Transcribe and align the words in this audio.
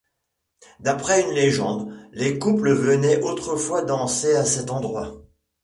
D'après 0.79 1.21
une 1.21 1.35
légende, 1.35 1.95
les 2.11 2.39
couples 2.39 2.73
venaient 2.73 3.21
autrefois 3.21 3.83
danser 3.83 4.33
à 4.33 4.45
cet 4.45 4.71
endroit. 4.71 5.13